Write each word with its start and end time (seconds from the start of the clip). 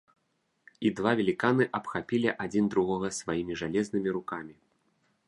І 0.89 0.91
два 0.99 1.11
веліканы 1.19 1.67
абхапілі 1.79 2.29
адзін 2.45 2.71
другога 2.77 3.07
сваімі 3.19 3.59
жалезнымі 3.63 4.09
рукамі. 4.17 4.53